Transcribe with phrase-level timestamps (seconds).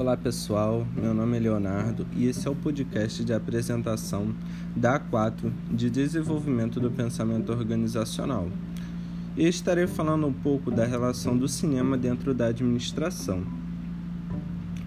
[0.00, 4.34] Olá pessoal, meu nome é Leonardo e esse é o podcast de apresentação
[4.74, 8.48] da A4 de Desenvolvimento do Pensamento Organizacional.
[9.36, 13.44] E estarei falando um pouco da relação do cinema dentro da administração.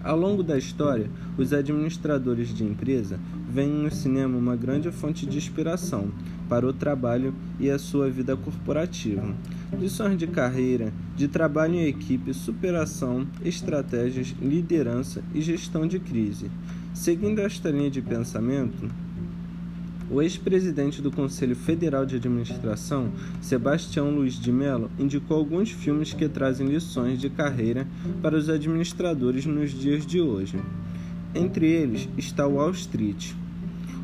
[0.02, 3.20] Ao longo da história, os administradores de empresa
[3.54, 6.10] veem no cinema uma grande fonte de inspiração
[6.48, 9.32] para o trabalho e a sua vida corporativa.
[9.78, 16.50] Lições de carreira, de trabalho em equipe, superação, estratégias, liderança e gestão de crise.
[16.92, 18.90] Seguindo esta linha de pensamento,
[20.10, 26.28] o ex-presidente do Conselho Federal de Administração, Sebastião Luiz de Mello, indicou alguns filmes que
[26.28, 27.86] trazem lições de carreira
[28.20, 30.58] para os administradores nos dias de hoje.
[31.32, 33.43] Entre eles está Wall Street.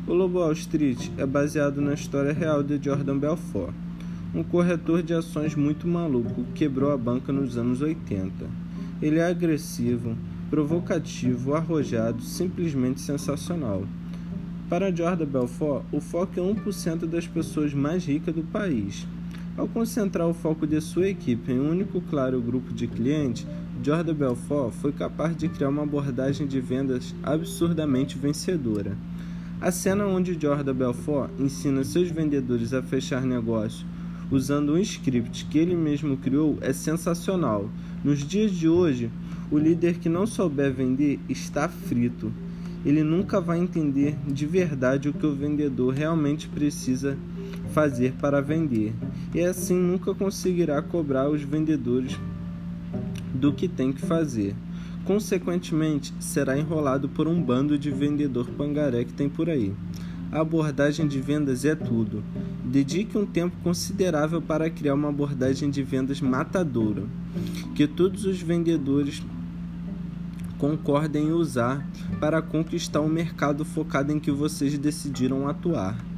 [0.07, 3.71] O Lobo Wall Street é baseado na história real de Jordan Belfort,
[4.33, 8.31] um corretor de ações muito maluco que quebrou a banca nos anos 80.
[8.99, 10.17] Ele é agressivo,
[10.49, 13.83] provocativo, arrojado, simplesmente sensacional.
[14.67, 19.05] Para Jordan Belfort, o foco é 1% das pessoas mais ricas do país.
[19.55, 23.45] Ao concentrar o foco de sua equipe em um único claro grupo de clientes,
[23.83, 28.97] Jordan Belfort foi capaz de criar uma abordagem de vendas absurdamente vencedora.
[29.61, 33.85] A cena onde Jordan Belfort ensina seus vendedores a fechar negócio
[34.31, 37.69] usando um script que ele mesmo criou é sensacional.
[38.03, 39.11] Nos dias de hoje,
[39.51, 42.31] o líder que não souber vender está frito.
[42.83, 47.15] Ele nunca vai entender de verdade o que o vendedor realmente precisa
[47.71, 48.95] fazer para vender,
[49.31, 52.19] e assim nunca conseguirá cobrar os vendedores
[53.31, 54.55] do que tem que fazer.
[55.05, 59.73] Consequentemente, será enrolado por um bando de vendedor pangaré que tem por aí.
[60.31, 62.23] A abordagem de vendas é tudo.
[62.63, 67.03] Dedique um tempo considerável para criar uma abordagem de vendas matadora,
[67.75, 69.21] que todos os vendedores
[70.57, 71.85] concordem em usar
[72.19, 76.10] para conquistar o mercado focado em que vocês decidiram atuar.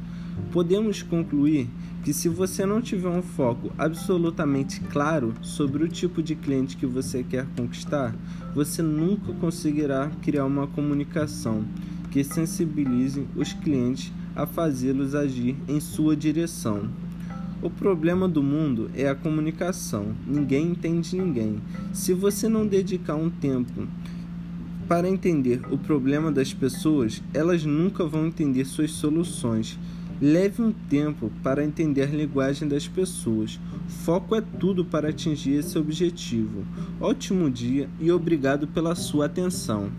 [0.52, 1.68] Podemos concluir
[2.04, 6.86] que se você não tiver um foco absolutamente claro sobre o tipo de cliente que
[6.86, 8.14] você quer conquistar,
[8.54, 11.64] você nunca conseguirá criar uma comunicação
[12.10, 16.88] que sensibilize os clientes a fazê-los agir em sua direção.
[17.62, 20.14] O problema do mundo é a comunicação.
[20.26, 21.60] Ninguém entende ninguém.
[21.92, 23.88] Se você não dedicar um tempo
[24.86, 29.78] para entender o problema das pessoas, elas nunca vão entender suas soluções.
[30.20, 33.58] Leve um tempo para entender a linguagem das pessoas.
[34.04, 36.64] Foco é tudo para atingir esse objetivo.
[37.00, 39.90] Ótimo dia e obrigado pela sua atenção.